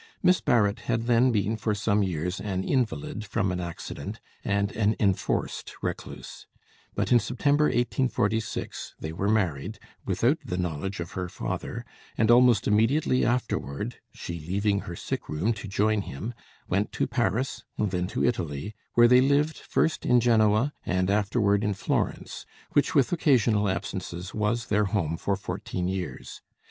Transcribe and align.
Miss 0.23 0.41
Barrett 0.41 0.79
had 0.89 1.03
then 1.03 1.31
been 1.31 1.55
for 1.57 1.75
some 1.75 2.01
years 2.01 2.39
an 2.41 2.63
invalid 2.63 3.23
from 3.23 3.51
an 3.51 3.59
accident, 3.59 4.19
and 4.43 4.71
an 4.71 4.95
enforced 4.99 5.75
recluse; 5.83 6.47
but 6.95 7.11
in 7.11 7.19
September 7.19 7.65
1846 7.65 8.95
they 8.99 9.13
were 9.13 9.29
married 9.29 9.77
without 10.03 10.39
the 10.43 10.57
knowledge 10.57 10.99
of 10.99 11.11
her 11.11 11.29
father, 11.29 11.85
and 12.17 12.31
almost 12.31 12.67
immediately 12.67 13.23
afterward 13.23 13.97
(she 14.11 14.39
leaving 14.39 14.79
her 14.79 14.95
sick 14.95 15.29
room 15.29 15.53
to 15.53 15.67
join 15.67 16.01
him) 16.01 16.33
went 16.67 16.91
to 16.93 17.05
Paris 17.05 17.63
and 17.77 17.91
then 17.91 18.07
to 18.07 18.25
Italy, 18.25 18.73
where 18.95 19.07
they 19.07 19.21
lived 19.21 19.55
first 19.59 20.03
in 20.03 20.19
Genoa 20.19 20.73
and 20.83 21.11
afterward 21.11 21.63
in 21.63 21.75
Florence, 21.75 22.47
which 22.71 22.95
with 22.95 23.11
occasional 23.11 23.69
absences 23.69 24.33
was 24.33 24.65
their 24.65 24.85
home 24.85 25.15
for 25.15 25.35
fourteen 25.35 25.87
years. 25.87 26.41